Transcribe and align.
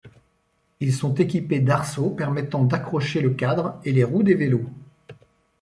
Ils 0.79 0.95
sont 0.95 1.13
équipées 1.13 1.59
d'arceaux 1.59 2.09
permettant 2.09 2.63
d'accrocher 2.63 3.21
le 3.21 3.35
cadre 3.35 3.79
et 3.85 3.91
les 3.91 4.03
roues 4.03 4.23
des 4.23 4.33
vélos. 4.33 4.65